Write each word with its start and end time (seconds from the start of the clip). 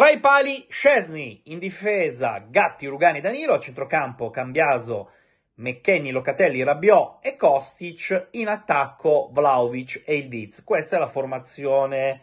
Tra 0.00 0.08
i 0.08 0.18
pali 0.18 0.64
Scesni, 0.70 1.42
in 1.48 1.58
difesa 1.58 2.42
Gatti, 2.48 2.86
Rugani, 2.86 3.20
Danilo, 3.20 3.52
a 3.52 3.60
centrocampo 3.60 4.30
Cambiaso, 4.30 5.10
McKenny, 5.56 6.10
Locatelli, 6.10 6.62
Rabiot 6.62 7.18
e 7.20 7.36
Kostic, 7.36 8.28
in 8.30 8.48
attacco 8.48 9.28
Vlaovic 9.30 10.02
e 10.06 10.16
il 10.16 10.28
Diz. 10.28 10.64
Questa 10.64 10.96
è 10.96 10.98
la 10.98 11.08
formazione 11.08 12.22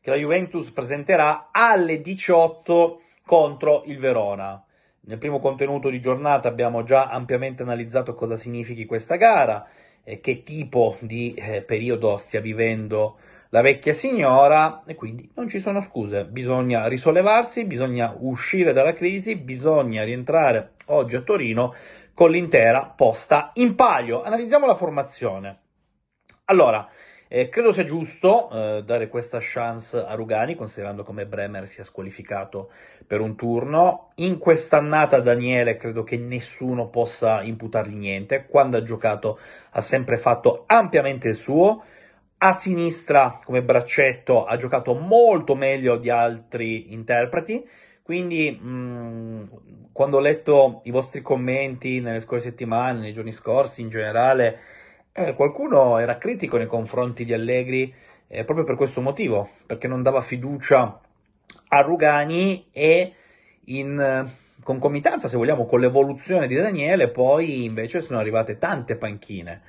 che 0.00 0.10
la 0.10 0.14
Juventus 0.14 0.70
presenterà 0.70 1.48
alle 1.50 2.00
18 2.00 3.00
contro 3.26 3.82
il 3.86 3.98
Verona. 3.98 4.64
Nel 5.00 5.18
primo 5.18 5.40
contenuto 5.40 5.90
di 5.90 6.00
giornata 6.00 6.46
abbiamo 6.46 6.84
già 6.84 7.08
ampiamente 7.08 7.64
analizzato 7.64 8.14
cosa 8.14 8.36
significhi 8.36 8.86
questa 8.86 9.16
gara, 9.16 9.68
e 10.04 10.20
che 10.20 10.44
tipo 10.44 10.96
di 11.00 11.34
eh, 11.34 11.62
periodo 11.62 12.16
stia 12.18 12.40
vivendo 12.40 13.18
la 13.50 13.62
vecchia 13.62 13.92
signora 13.92 14.82
e 14.86 14.94
quindi 14.94 15.30
non 15.34 15.48
ci 15.48 15.60
sono 15.60 15.80
scuse, 15.80 16.24
bisogna 16.24 16.86
risollevarsi, 16.86 17.64
bisogna 17.64 18.14
uscire 18.18 18.72
dalla 18.72 18.92
crisi, 18.92 19.36
bisogna 19.36 20.04
rientrare 20.04 20.72
oggi 20.86 21.16
a 21.16 21.20
Torino 21.20 21.74
con 22.14 22.30
l'intera 22.30 22.92
posta 22.94 23.50
in 23.54 23.74
palio. 23.74 24.22
Analizziamo 24.22 24.66
la 24.66 24.74
formazione. 24.74 25.58
Allora, 26.44 26.88
eh, 27.26 27.48
credo 27.48 27.72
sia 27.72 27.84
giusto 27.84 28.50
eh, 28.50 28.82
dare 28.84 29.08
questa 29.08 29.38
chance 29.40 29.96
a 29.96 30.14
Rugani, 30.14 30.54
considerando 30.54 31.02
come 31.02 31.26
Bremer 31.26 31.66
sia 31.66 31.84
squalificato 31.84 32.70
per 33.06 33.20
un 33.20 33.36
turno. 33.36 34.10
In 34.16 34.38
quest'annata 34.38 35.20
Daniele 35.20 35.76
credo 35.76 36.02
che 36.04 36.16
nessuno 36.16 36.88
possa 36.88 37.42
imputargli 37.42 37.94
niente. 37.94 38.46
Quando 38.46 38.76
ha 38.76 38.82
giocato 38.82 39.38
ha 39.70 39.80
sempre 39.80 40.18
fatto 40.18 40.64
ampiamente 40.66 41.28
il 41.28 41.36
suo 41.36 41.84
a 42.42 42.52
sinistra 42.52 43.40
come 43.44 43.62
braccetto 43.62 44.44
ha 44.44 44.56
giocato 44.56 44.94
molto 44.94 45.54
meglio 45.54 45.96
di 45.96 46.08
altri 46.08 46.92
interpreti, 46.92 47.66
quindi 48.02 48.50
mh, 48.50 48.68
mm, 48.68 49.44
quando 49.92 50.16
ho 50.16 50.20
letto 50.20 50.80
i 50.84 50.90
vostri 50.90 51.20
commenti 51.20 52.00
nelle 52.00 52.20
scorse 52.20 52.48
settimane, 52.48 53.00
nei 53.00 53.12
giorni 53.12 53.32
scorsi 53.32 53.82
in 53.82 53.90
generale, 53.90 54.58
eh, 55.12 55.34
qualcuno 55.34 55.98
era 55.98 56.16
critico 56.16 56.56
nei 56.56 56.66
confronti 56.66 57.26
di 57.26 57.34
Allegri 57.34 57.92
eh, 58.26 58.44
proprio 58.44 58.64
per 58.64 58.76
questo 58.76 59.02
motivo, 59.02 59.50
perché 59.66 59.86
non 59.86 60.02
dava 60.02 60.22
fiducia 60.22 60.98
a 61.68 61.80
Rugani 61.82 62.68
e 62.72 63.12
in 63.66 64.00
eh, 64.00 64.54
concomitanza, 64.62 65.28
se 65.28 65.36
vogliamo, 65.36 65.66
con 65.66 65.80
l'evoluzione 65.80 66.46
di 66.46 66.54
Daniele, 66.54 67.08
poi 67.08 67.64
invece 67.64 68.00
sono 68.00 68.18
arrivate 68.18 68.56
tante 68.56 68.96
panchine. 68.96 69.60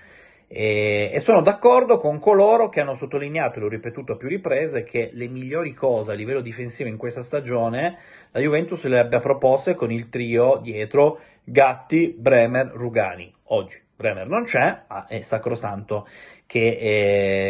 E, 0.53 1.09
e, 1.13 1.19
sono 1.21 1.41
d'accordo 1.41 1.97
con 1.97 2.19
coloro 2.19 2.67
che 2.67 2.81
hanno 2.81 2.95
sottolineato, 2.95 3.57
e 3.57 3.61
l'ho 3.61 3.69
ripetuto 3.69 4.11
a 4.11 4.15
più 4.17 4.27
riprese, 4.27 4.83
che 4.83 5.09
le 5.13 5.29
migliori 5.29 5.73
cose 5.73 6.11
a 6.11 6.13
livello 6.13 6.41
difensivo 6.41 6.89
in 6.89 6.97
questa 6.97 7.23
stagione 7.23 7.97
la 8.31 8.41
Juventus 8.41 8.83
le 8.83 8.99
abbia 8.99 9.19
proposte 9.19 9.75
con 9.75 9.93
il 9.93 10.09
trio 10.09 10.59
dietro 10.61 11.19
Gatti, 11.45 12.13
Bremer, 12.17 12.69
Rugani. 12.73 13.33
Oggi 13.43 13.81
Bremer 13.95 14.27
non 14.27 14.43
c'è, 14.43 14.83
ma 14.89 15.07
è 15.07 15.21
sacrosanto 15.21 16.05
che, 16.45 16.77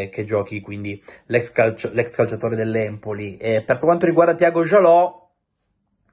eh, 0.04 0.10
che 0.12 0.24
giochi 0.24 0.62
quindi 0.62 1.02
l'ex, 1.26 1.52
calcio, 1.52 1.90
l'ex, 1.94 2.12
calciatore 2.12 2.56
dell'Empoli. 2.56 3.38
E 3.38 3.64
per 3.64 3.80
quanto 3.80 4.06
riguarda 4.06 4.36
Tiago 4.36 4.64
Jalò, 4.64 5.28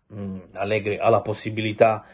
mh, 0.06 0.38
Allegri 0.52 0.96
ha 0.96 1.10
la 1.10 1.20
possibilità 1.20 2.06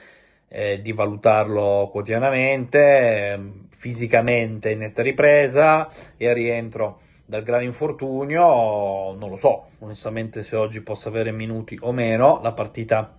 eh, 0.56 0.80
di 0.80 0.92
valutarlo 0.92 1.88
quotidianamente, 1.90 2.78
eh, 2.78 3.40
fisicamente 3.70 4.70
in 4.70 4.78
netta 4.78 5.02
ripresa 5.02 5.88
e 6.16 6.28
a 6.28 6.32
rientro 6.32 7.00
dal 7.26 7.42
grave 7.42 7.64
infortunio, 7.64 9.14
non 9.14 9.30
lo 9.30 9.36
so, 9.36 9.70
onestamente 9.80 10.44
se 10.44 10.54
oggi 10.54 10.80
possa 10.80 11.08
avere 11.08 11.32
minuti 11.32 11.76
o 11.80 11.90
meno, 11.90 12.38
la 12.40 12.52
partita 12.52 13.16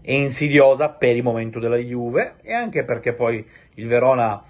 è 0.00 0.12
insidiosa 0.12 0.88
per 0.88 1.14
il 1.14 1.22
momento 1.22 1.58
della 1.58 1.76
Juve 1.76 2.36
e 2.40 2.54
anche 2.54 2.84
perché 2.84 3.12
poi 3.12 3.46
il 3.74 3.86
Verona 3.86 4.42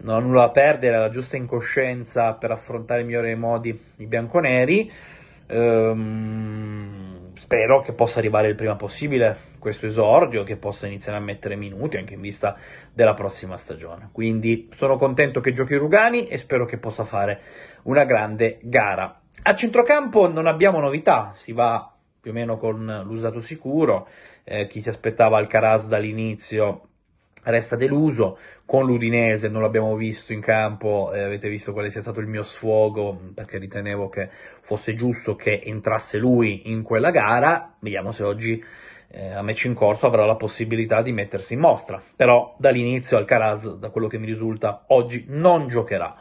non 0.00 0.16
ha 0.16 0.18
nulla 0.18 0.40
da 0.46 0.50
perdere, 0.50 0.96
ha 0.96 1.00
la 1.00 1.10
giusta 1.10 1.36
incoscienza 1.36 2.32
per 2.32 2.50
affrontare 2.50 3.02
in 3.02 3.06
migliori 3.06 3.36
modi 3.36 3.78
i 3.98 4.06
bianconeri. 4.06 4.90
Ehm, 5.46 7.13
spero 7.38 7.80
che 7.82 7.92
possa 7.92 8.18
arrivare 8.18 8.48
il 8.48 8.54
prima 8.54 8.76
possibile 8.76 9.52
questo 9.58 9.86
esordio, 9.86 10.44
che 10.44 10.56
possa 10.56 10.86
iniziare 10.86 11.18
a 11.18 11.20
mettere 11.20 11.56
minuti 11.56 11.96
anche 11.96 12.14
in 12.14 12.20
vista 12.20 12.56
della 12.92 13.14
prossima 13.14 13.56
stagione. 13.56 14.10
Quindi 14.12 14.68
sono 14.74 14.96
contento 14.96 15.40
che 15.40 15.52
giochi 15.52 15.74
Rugani 15.74 16.28
e 16.28 16.36
spero 16.36 16.66
che 16.66 16.78
possa 16.78 17.04
fare 17.04 17.40
una 17.84 18.04
grande 18.04 18.58
gara. 18.62 19.20
A 19.42 19.54
centrocampo 19.54 20.28
non 20.28 20.46
abbiamo 20.46 20.80
novità, 20.80 21.32
si 21.34 21.52
va 21.52 21.92
più 22.20 22.30
o 22.30 22.34
meno 22.34 22.56
con 22.56 23.02
l'usato 23.04 23.40
sicuro, 23.40 24.08
eh, 24.44 24.66
chi 24.66 24.80
si 24.80 24.88
aspettava 24.88 25.36
Alcaraz 25.36 25.86
dall'inizio 25.86 26.88
resta 27.44 27.76
deluso. 27.76 28.38
Con 28.64 28.86
l'Udinese 28.86 29.48
non 29.48 29.62
l'abbiamo 29.62 29.94
visto 29.96 30.32
in 30.32 30.40
campo, 30.40 31.12
eh, 31.12 31.22
avete 31.22 31.48
visto 31.48 31.72
quale 31.72 31.90
sia 31.90 32.00
stato 32.00 32.20
il 32.20 32.26
mio 32.26 32.42
sfogo 32.42 33.32
perché 33.34 33.58
ritenevo 33.58 34.08
che 34.08 34.28
fosse 34.60 34.94
giusto 34.94 35.36
che 35.36 35.62
entrasse 35.64 36.18
lui 36.18 36.70
in 36.70 36.82
quella 36.82 37.10
gara. 37.10 37.76
Vediamo 37.80 38.12
se 38.12 38.22
oggi 38.22 38.62
eh, 39.08 39.30
a 39.30 39.42
match 39.42 39.64
in 39.64 39.74
corso 39.74 40.06
avrà 40.06 40.24
la 40.24 40.36
possibilità 40.36 41.02
di 41.02 41.12
mettersi 41.12 41.54
in 41.54 41.60
mostra. 41.60 42.02
Però 42.16 42.54
dall'inizio 42.58 43.16
Alcaraz, 43.16 43.76
da 43.76 43.90
quello 43.90 44.08
che 44.08 44.18
mi 44.18 44.26
risulta, 44.26 44.84
oggi 44.88 45.24
non 45.28 45.68
giocherà. 45.68 46.16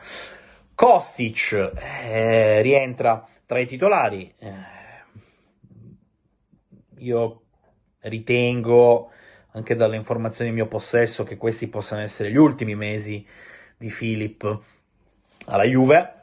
Kostic 0.76 1.72
eh, 2.10 2.62
rientra 2.62 3.26
tra 3.46 3.60
i 3.60 3.66
titolari. 3.66 4.34
Eh, 4.38 4.72
io 6.98 7.42
ritengo 8.02 9.10
anche 9.54 9.76
dalle 9.76 9.96
informazioni 9.96 10.50
in 10.50 10.56
mio 10.56 10.68
possesso 10.68 11.24
che 11.24 11.38
questi 11.38 11.68
possano 11.68 12.02
essere 12.02 12.32
gli 12.32 12.38
ultimi 12.38 12.76
mesi 12.76 13.26
di 13.78 13.90
Philip 13.90 14.62
alla 15.46 15.64
Juve, 15.64 16.14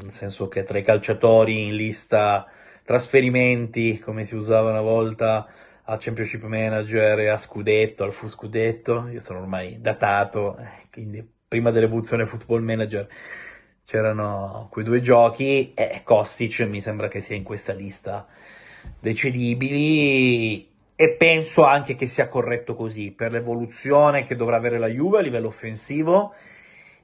nel 0.00 0.12
senso 0.12 0.48
che 0.48 0.64
tra 0.64 0.78
i 0.78 0.82
calciatori 0.82 1.66
in 1.66 1.74
lista 1.74 2.46
trasferimenti, 2.84 3.98
come 3.98 4.24
si 4.24 4.34
usava 4.34 4.70
una 4.70 4.80
volta 4.80 5.46
a 5.84 5.96
Championship 5.98 6.42
Manager 6.44 7.30
a 7.30 7.36
Scudetto, 7.36 8.04
al 8.04 8.12
Fu 8.12 8.28
Scudetto, 8.28 9.08
io 9.08 9.20
sono 9.20 9.40
ormai 9.40 9.80
datato, 9.80 10.56
eh, 10.58 10.88
quindi 10.90 11.26
prima 11.46 11.70
dell'evoluzione 11.70 12.26
Football 12.26 12.62
Manager 12.62 13.08
c'erano 13.84 14.68
quei 14.70 14.84
due 14.84 15.00
giochi 15.00 15.72
e 15.72 16.02
Kostic 16.04 16.60
mi 16.60 16.80
sembra 16.80 17.08
che 17.08 17.20
sia 17.20 17.36
in 17.36 17.42
questa 17.42 17.72
lista 17.72 18.26
dei 19.00 19.14
cedibili 19.14 20.68
e 21.00 21.10
penso 21.10 21.64
anche 21.64 21.94
che 21.94 22.06
sia 22.06 22.28
corretto 22.28 22.74
così 22.74 23.12
per 23.12 23.30
l'evoluzione 23.30 24.24
che 24.24 24.34
dovrà 24.34 24.56
avere 24.56 24.80
la 24.80 24.88
Juve 24.88 25.18
a 25.18 25.20
livello 25.20 25.46
offensivo 25.46 26.34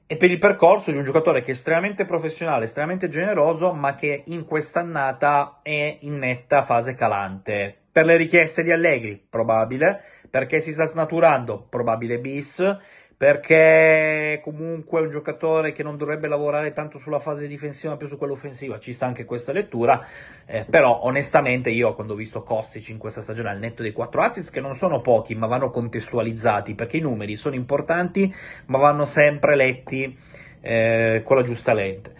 e 0.04 0.16
per 0.16 0.32
il 0.32 0.38
percorso 0.38 0.90
di 0.90 0.96
un 0.96 1.04
giocatore 1.04 1.42
che 1.42 1.50
è 1.50 1.50
estremamente 1.52 2.04
professionale, 2.04 2.64
estremamente 2.64 3.08
generoso, 3.08 3.72
ma 3.72 3.94
che 3.94 4.24
in 4.26 4.46
quest'annata 4.46 5.60
è 5.62 5.98
in 6.00 6.18
netta 6.18 6.64
fase 6.64 6.94
calante. 6.94 7.82
Per 7.92 8.04
le 8.04 8.16
richieste 8.16 8.64
di 8.64 8.72
Allegri, 8.72 9.24
probabile, 9.30 10.02
perché 10.28 10.58
si 10.58 10.72
sta 10.72 10.86
snaturando, 10.86 11.64
probabile 11.70 12.18
bis, 12.18 12.76
perché 13.16 14.40
comunque 14.42 15.00
è 15.00 15.04
un 15.04 15.10
giocatore 15.10 15.72
che 15.72 15.82
non 15.82 15.96
dovrebbe 15.96 16.26
lavorare 16.26 16.72
tanto 16.72 16.98
sulla 16.98 17.20
fase 17.20 17.46
difensiva 17.46 17.96
più 17.96 18.08
su 18.08 18.18
quella 18.18 18.32
offensiva, 18.32 18.78
ci 18.78 18.92
sta 18.92 19.06
anche 19.06 19.24
questa 19.24 19.52
lettura, 19.52 20.04
eh, 20.46 20.64
però 20.68 21.00
onestamente 21.02 21.70
io 21.70 21.94
quando 21.94 22.14
ho 22.14 22.16
visto 22.16 22.42
Kostic 22.42 22.88
in 22.88 22.98
questa 22.98 23.20
stagione 23.20 23.50
al 23.50 23.58
netto 23.58 23.82
dei 23.82 23.92
4 23.92 24.20
assist 24.20 24.50
che 24.50 24.60
non 24.60 24.74
sono 24.74 25.00
pochi 25.00 25.34
ma 25.34 25.46
vanno 25.46 25.70
contestualizzati 25.70 26.74
perché 26.74 26.96
i 26.96 27.00
numeri 27.00 27.36
sono 27.36 27.54
importanti 27.54 28.32
ma 28.66 28.78
vanno 28.78 29.04
sempre 29.04 29.54
letti 29.54 30.16
eh, 30.60 31.22
con 31.24 31.36
la 31.36 31.42
giusta 31.42 31.72
lente. 31.72 32.12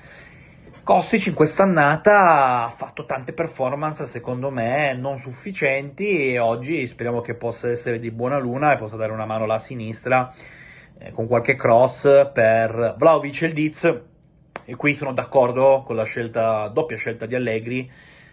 Kostic 0.85 1.29
in 1.29 1.35
quest'annata 1.35 2.65
ha 2.65 2.75
fatto 2.77 3.07
tante 3.07 3.33
performance 3.33 4.05
secondo 4.05 4.51
me 4.51 4.93
non 4.93 5.17
sufficienti 5.17 6.33
e 6.33 6.39
oggi 6.39 6.87
speriamo 6.87 7.23
che 7.23 7.35
possa 7.35 7.71
essere 7.71 7.99
di 7.99 8.11
buona 8.11 8.39
luna 8.39 8.73
e 8.73 8.77
possa 8.77 8.97
dare 8.97 9.11
una 9.11 9.25
mano 9.25 9.45
alla 9.45 9.59
sinistra 9.59 10.33
eh, 10.99 11.11
con 11.13 11.27
qualche 11.27 11.55
cross 11.55 12.31
per 12.33 12.95
Vlaovic 12.99 13.43
e 13.43 13.47
il 13.47 13.53
Diz 13.53 14.01
e 14.67 14.77
qui 14.77 14.95
sono 14.95 15.13
d'accordo 15.13 15.83
con 15.85 15.97
la 15.97 16.05
scelta, 16.05 16.69
doppia 16.69 16.97
scelta 16.97 17.27
di 17.27 17.35
Allegri. 17.35 17.91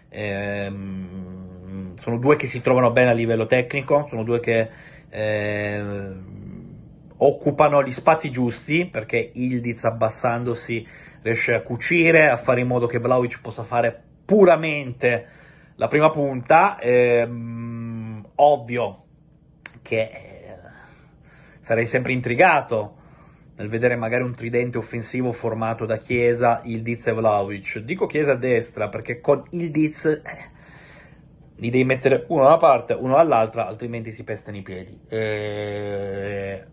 Ehm, 0.08 1.96
sono 1.98 2.18
due 2.18 2.36
che 2.36 2.46
si 2.46 2.62
trovano 2.62 2.90
bene 2.90 3.10
a 3.10 3.14
livello 3.14 3.46
tecnico 3.46 4.06
sono 4.10 4.24
due 4.24 4.40
che 4.40 4.68
eh, 5.08 6.12
occupano 7.16 7.82
gli 7.82 7.90
spazi 7.90 8.30
giusti 8.30 8.86
perché 8.86 9.30
Ildiz 9.32 9.84
abbassandosi 9.84 10.86
riesce 11.22 11.54
a 11.54 11.62
cucire 11.62 12.28
a 12.28 12.36
fare 12.36 12.60
in 12.60 12.66
modo 12.66 12.86
che 12.86 12.98
Vlaovic 12.98 13.40
possa 13.40 13.62
fare 13.62 14.02
puramente 14.24 15.26
la 15.76 15.88
prima 15.88 16.10
punta. 16.10 16.78
Ehm, 16.80 18.26
ovvio 18.36 19.04
che 19.82 20.31
sarei 21.62 21.86
sempre 21.86 22.12
intrigato 22.12 23.00
nel 23.56 23.68
vedere 23.68 23.96
magari 23.96 24.24
un 24.24 24.34
tridente 24.34 24.78
offensivo 24.78 25.32
formato 25.32 25.86
da 25.86 25.96
Chiesa, 25.96 26.60
Ildiz 26.64 27.06
e 27.06 27.12
Vlaovic. 27.12 27.78
Dico 27.78 28.06
Chiesa 28.06 28.32
a 28.32 28.36
destra 28.36 28.88
perché 28.88 29.20
con 29.20 29.44
Ildiz 29.50 30.04
eh, 30.06 30.20
li 31.56 31.70
devi 31.70 31.84
mettere 31.84 32.24
uno 32.28 32.42
da 32.42 32.48
una 32.48 32.56
parte, 32.56 32.92
uno 32.92 33.14
dall'altra, 33.14 33.66
altrimenti 33.66 34.12
si 34.12 34.24
pestano 34.24 34.56
i 34.56 34.62
piedi. 34.62 34.98
E... 35.08 36.64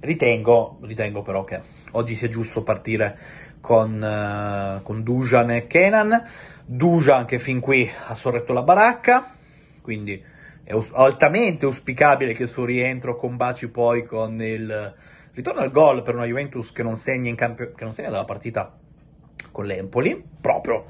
Ritengo, 0.00 0.78
ritengo, 0.82 1.20
però 1.20 1.44
che 1.44 1.60
oggi 1.90 2.14
sia 2.14 2.30
giusto 2.30 2.62
partire 2.62 3.18
con, 3.60 4.00
uh, 4.00 4.82
con 4.82 5.02
Dujan 5.02 5.50
e 5.50 5.66
Kenan. 5.66 6.24
Dujan 6.64 7.26
che 7.26 7.38
fin 7.38 7.60
qui 7.60 7.90
ha 8.06 8.14
sorretto 8.14 8.54
la 8.54 8.62
baracca, 8.62 9.34
quindi 9.82 10.22
è 10.70 10.80
altamente 10.92 11.64
auspicabile 11.64 12.32
che 12.32 12.44
il 12.44 12.48
suo 12.48 12.64
rientro 12.64 13.16
combaci 13.16 13.68
poi 13.68 14.04
con 14.04 14.40
il 14.40 14.94
ritorno 15.32 15.62
al 15.62 15.72
gol 15.72 16.02
per 16.02 16.14
una 16.14 16.26
Juventus 16.26 16.70
che 16.70 16.84
non 16.84 16.94
segna, 16.94 17.34
camp- 17.34 17.74
che 17.74 17.82
non 17.82 17.92
segna 17.92 18.10
dalla 18.10 18.24
partita 18.24 18.72
con 19.50 19.64
l'Empoli, 19.64 20.22
proprio 20.40 20.84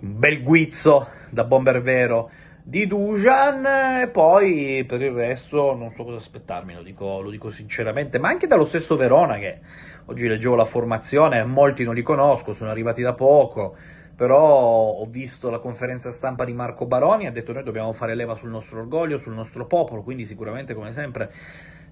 un 0.00 0.18
bel 0.18 0.44
guizzo 0.44 1.08
da 1.30 1.42
bomber 1.42 1.82
vero 1.82 2.30
di 2.62 2.86
Dujan. 2.86 3.66
E 4.02 4.10
poi 4.10 4.84
per 4.86 5.02
il 5.02 5.10
resto 5.10 5.74
non 5.74 5.90
so 5.90 6.04
cosa 6.04 6.18
aspettarmi, 6.18 6.74
lo 6.74 6.82
dico, 6.82 7.20
lo 7.20 7.30
dico, 7.30 7.50
sinceramente, 7.50 8.20
ma 8.20 8.28
anche 8.28 8.46
dallo 8.46 8.64
stesso 8.64 8.94
Verona 8.94 9.38
che 9.38 9.58
oggi 10.04 10.28
leggevo 10.28 10.54
la 10.54 10.64
formazione, 10.64 11.42
molti 11.42 11.82
non 11.82 11.96
li 11.96 12.02
conosco, 12.02 12.54
sono 12.54 12.70
arrivati 12.70 13.02
da 13.02 13.14
poco, 13.14 13.76
però 14.18 14.36
ho 14.36 15.06
visto 15.06 15.48
la 15.48 15.60
conferenza 15.60 16.10
stampa 16.10 16.44
di 16.44 16.52
Marco 16.52 16.86
Baroni, 16.86 17.28
ha 17.28 17.30
detto 17.30 17.52
noi 17.52 17.62
dobbiamo 17.62 17.92
fare 17.92 18.16
leva 18.16 18.34
sul 18.34 18.48
nostro 18.48 18.80
orgoglio, 18.80 19.20
sul 19.20 19.32
nostro 19.32 19.64
popolo, 19.66 20.02
quindi 20.02 20.24
sicuramente 20.24 20.74
come 20.74 20.90
sempre 20.90 21.30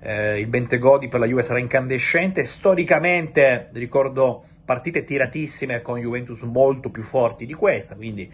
eh, 0.01 0.41
il 0.41 0.49
Bentegodi 0.49 1.07
per 1.07 1.21
la 1.21 1.27
Juve 1.27 1.45
sarà 1.45 1.61
incandescente, 1.61 2.45
storicamente 2.45 3.69
ricordo 3.75 4.43
partite 4.65 5.05
tiratissime 5.05 5.83
con 5.83 6.01
Juventus 6.01 6.43
molto 6.43 6.91
più 6.91 7.05
forti 7.05 7.47
di 7.47 7.55
questa, 7.55 7.95
quindi 7.95 8.29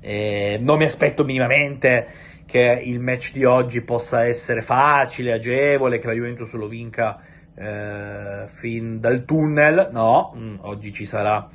eh, 0.00 0.58
non 0.62 0.78
mi 0.78 0.84
aspetto 0.84 1.22
minimamente 1.22 2.06
che 2.46 2.80
il 2.82 2.98
match 2.98 3.32
di 3.32 3.44
oggi 3.44 3.82
possa 3.82 4.24
essere 4.24 4.62
facile, 4.62 5.32
agevole, 5.32 5.98
che 5.98 6.06
la 6.06 6.14
Juventus 6.14 6.50
lo 6.52 6.66
vinca 6.66 7.20
eh, 7.54 8.46
fin 8.46 9.00
dal 9.00 9.26
tunnel, 9.26 9.90
no, 9.92 10.32
mm, 10.34 10.54
oggi 10.60 10.94
ci 10.94 11.04
sarà 11.04 11.46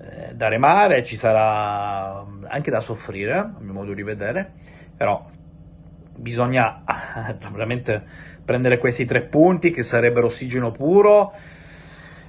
eh, 0.00 0.34
da 0.34 0.48
remare, 0.48 1.02
ci 1.02 1.16
sarà 1.16 2.24
anche 2.46 2.70
da 2.70 2.80
soffrire, 2.80 3.34
a 3.34 3.54
mio 3.58 3.72
modo 3.72 3.94
di 3.94 4.02
vedere, 4.02 4.52
però 4.96 5.28
bisogna 6.14 6.82
veramente 7.52 8.02
prendere 8.44 8.78
questi 8.78 9.04
tre 9.04 9.22
punti 9.22 9.70
che 9.70 9.82
sarebbero 9.82 10.26
ossigeno 10.26 10.72
puro 10.72 11.32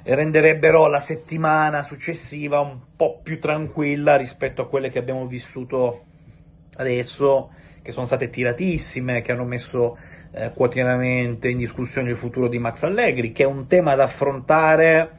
e 0.04 0.16
renderebbero 0.16 0.88
la 0.88 1.00
settimana 1.00 1.81
successiva 1.81 2.60
un 2.60 2.80
po' 2.95 3.19
più 3.21 3.39
tranquilla 3.39 4.15
rispetto 4.15 4.62
a 4.62 4.68
quelle 4.68 4.89
che 4.89 5.00
abbiamo 5.00 5.27
vissuto 5.27 6.06
adesso, 6.75 7.51
che 7.81 7.92
sono 7.92 8.06
state 8.06 8.30
tiratissime, 8.30 9.22
che 9.22 9.31
hanno 9.31 9.44
messo 9.44 9.98
eh, 10.31 10.51
quotidianamente 10.54 11.50
in 11.50 11.57
discussione 11.57 12.10
il 12.10 12.15
futuro 12.15 12.48
di 12.48 12.60
Max 12.60 12.83
Allegri, 12.83 13.31
che 13.31 13.44
è 13.44 13.48
un 13.48 13.68
tema 13.68 13.95
da 13.95 14.04
affrontare, 14.04 15.12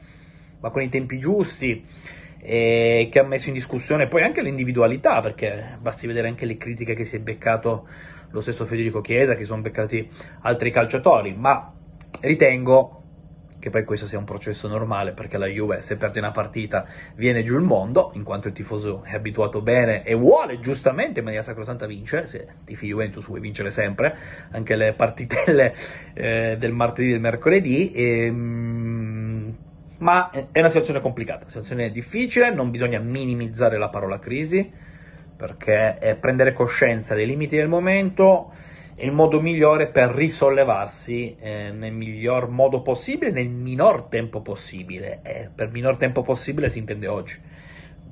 ma 0.59 0.69
con 0.69 0.81
i 0.81 0.89
tempi 0.89 1.19
giusti, 1.19 1.85
e 2.41 3.09
che 3.11 3.19
ha 3.19 3.23
messo 3.23 3.49
in 3.49 3.53
discussione 3.53 4.07
poi 4.07 4.23
anche 4.23 4.41
l'individualità, 4.41 5.19
perché 5.21 5.77
basti 5.79 6.07
vedere 6.07 6.27
anche 6.27 6.45
le 6.45 6.57
critiche 6.57 6.93
che 6.93 7.05
si 7.05 7.17
è 7.17 7.19
beccato 7.19 7.87
lo 8.31 8.41
stesso 8.41 8.65
Federico 8.65 9.01
Chiesa, 9.01 9.35
che 9.35 9.43
sono 9.43 9.61
beccati 9.61 10.09
altri 10.41 10.71
calciatori, 10.71 11.33
ma 11.33 11.73
ritengo 12.21 13.01
che 13.61 13.69
poi 13.69 13.85
questo 13.85 14.07
sia 14.07 14.17
un 14.17 14.25
processo 14.25 14.67
normale 14.67 15.13
perché 15.13 15.37
la 15.37 15.45
Juve 15.45 15.79
se 15.81 15.95
perde 15.95 16.19
una 16.19 16.31
partita 16.31 16.85
viene 17.15 17.43
giù 17.43 17.55
il 17.55 17.61
mondo 17.61 18.11
in 18.15 18.23
quanto 18.23 18.47
il 18.47 18.53
tifoso 18.53 19.03
è 19.03 19.13
abituato 19.13 19.61
bene 19.61 20.03
e 20.03 20.15
vuole 20.15 20.59
giustamente 20.59 21.19
in 21.19 21.25
maniera 21.25 21.45
sacrosanta 21.45 21.85
vincere 21.85 22.25
se 22.25 22.47
tifi 22.65 22.87
Juventus 22.87 23.25
vuoi 23.25 23.39
vincere 23.39 23.69
sempre 23.69 24.17
anche 24.51 24.75
le 24.75 24.93
partitelle 24.93 25.73
eh, 26.13 26.57
del 26.59 26.73
martedì 26.73 27.09
e 27.09 27.11
del 27.11 27.21
mercoledì 27.21 27.91
e, 27.91 28.25
ehm, 28.25 28.60
ma 30.01 30.29
è 30.29 30.59
una 30.59 30.67
situazione 30.67 31.01
complicata, 31.01 31.41
una 31.41 31.47
situazione 31.47 31.89
difficile, 31.89 32.53
non 32.53 32.69
bisogna 32.69 32.99
minimizzare 32.99 33.77
la 33.77 33.89
parola 33.89 34.19
crisi 34.19 34.71
perché 35.35 35.97
è 35.97 36.15
prendere 36.15 36.53
coscienza 36.53 37.15
dei 37.15 37.25
limiti 37.25 37.55
del 37.55 37.67
momento 37.67 38.51
è 39.01 39.05
il 39.05 39.11
modo 39.11 39.41
migliore 39.41 39.87
per 39.87 40.11
risollevarsi 40.11 41.35
eh, 41.39 41.71
nel 41.71 41.91
miglior 41.91 42.49
modo 42.49 42.83
possibile, 42.83 43.31
nel 43.31 43.49
minor 43.49 44.03
tempo 44.03 44.41
possibile. 44.41 45.21
E 45.23 45.49
per 45.53 45.71
minor 45.71 45.97
tempo 45.97 46.21
possibile 46.21 46.69
si 46.69 46.77
intende 46.77 47.07
oggi. 47.07 47.39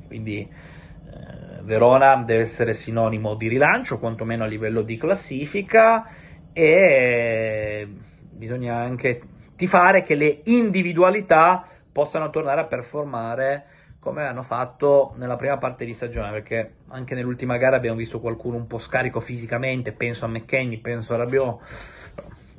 Quindi 0.07 0.39
eh, 0.39 1.61
Verona 1.61 2.15
deve 2.23 2.41
essere 2.41 2.73
sinonimo 2.73 3.35
di 3.35 3.47
rilancio, 3.47 3.99
quantomeno 3.99 4.45
a 4.45 4.47
livello 4.47 4.81
di 4.81 4.97
classifica, 4.97 6.07
e 6.53 7.87
bisogna 8.31 8.77
anche 8.77 9.21
tifare 9.55 10.01
che 10.01 10.15
le 10.15 10.39
individualità 10.45 11.67
possano 11.99 12.29
tornare 12.29 12.61
a 12.61 12.65
performare 12.65 13.65
come 13.99 14.25
hanno 14.25 14.43
fatto 14.43 15.13
nella 15.17 15.35
prima 15.35 15.57
parte 15.57 15.83
di 15.83 15.91
stagione, 15.91 16.31
perché 16.31 16.75
anche 16.87 17.13
nell'ultima 17.13 17.57
gara 17.57 17.75
abbiamo 17.75 17.97
visto 17.97 18.21
qualcuno 18.21 18.55
un 18.55 18.67
po' 18.67 18.77
scarico 18.77 19.19
fisicamente, 19.19 19.91
penso 19.91 20.23
a 20.23 20.29
McKenny, 20.29 20.77
penso 20.77 21.13
a 21.13 21.17
Rabiot, 21.17 21.59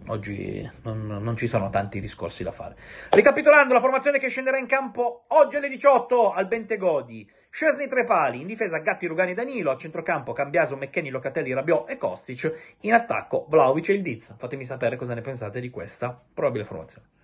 oggi 0.08 0.70
non, 0.82 1.06
non, 1.06 1.36
ci 1.38 1.46
sono 1.46 1.70
tanti 1.70 2.00
discorsi 2.00 2.42
da 2.42 2.52
fare. 2.52 2.76
Ricapitolando, 3.08 3.72
la 3.72 3.80
formazione 3.80 4.18
che 4.18 4.28
scenderà 4.28 4.58
in 4.58 4.66
campo 4.66 5.24
oggi 5.28 5.56
alle 5.56 5.70
18 5.70 6.32
al 6.32 6.46
Bentegodi, 6.46 7.26
Scesni 7.48 7.88
tre 7.88 8.04
pali, 8.04 8.42
in 8.42 8.46
difesa 8.46 8.76
Gatti, 8.76 9.06
Rugani, 9.06 9.32
Danilo, 9.32 9.70
a 9.70 9.78
centrocampo 9.78 10.34
Cambiaso, 10.34 10.76
McKenny, 10.76 11.08
Locatelli, 11.08 11.54
Rabiot 11.54 11.88
e 11.88 11.96
Kostic, 11.96 12.76
in 12.82 12.92
attacco 12.92 13.46
Vlaovic 13.48 13.88
e 13.88 13.94
il 13.94 14.02
Diz. 14.02 14.36
Fatemi 14.36 14.66
sapere 14.66 14.96
cosa 14.96 15.14
ne 15.14 15.22
pensate 15.22 15.60
di 15.60 15.70
questa 15.70 16.20
probabile 16.34 16.64
formazione. 16.64 17.18